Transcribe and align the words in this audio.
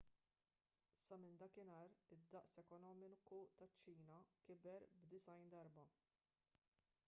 sa 1.07 1.15
minn 1.23 1.35
dakinhar 1.41 1.91
id-daqs 2.15 2.57
ekonomiku 2.63 3.41
taċ-ċina 3.61 4.17
kiber 4.47 4.89
b’90 5.11 5.55
darba 5.57 5.85